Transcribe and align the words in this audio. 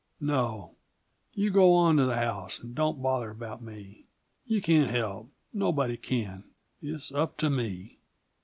"No, 0.19 0.77
You 1.35 1.51
go 1.51 1.73
on 1.75 1.97
to 1.97 2.07
the 2.07 2.15
house, 2.15 2.57
and 2.57 2.73
don't 2.73 3.03
bother 3.03 3.29
about 3.29 3.61
me. 3.61 4.05
You 4.47 4.59
can't 4.59 4.89
help 4.89 5.29
nobody 5.53 5.95
can. 5.95 6.43
It's 6.81 7.11
up 7.11 7.37
to 7.37 7.51
me." 7.51 7.99